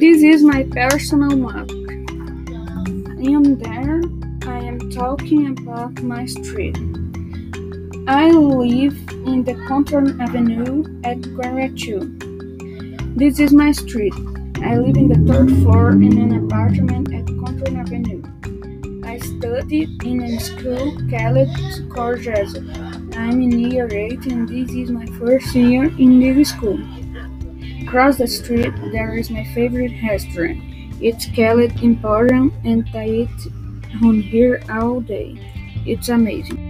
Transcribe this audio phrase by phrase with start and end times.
[0.00, 1.68] This is my personal map.
[3.20, 4.00] In there,
[4.50, 6.78] I am talking about my street.
[8.08, 8.96] I live
[9.28, 12.16] in the Contorn Avenue at Guaratu.
[13.14, 14.14] This is my street.
[14.62, 18.22] I live in the third floor in an apartment at Contorn Avenue.
[19.04, 21.52] I studied in a school called
[21.92, 22.64] Corgezo.
[23.14, 26.80] I'm in year 8 and this is my first year in this school.
[27.82, 30.58] Across the street there is my favorite restaurant.
[31.00, 33.40] It's called Emporium and I eat
[34.02, 35.38] on here all day.
[35.86, 36.69] It's amazing.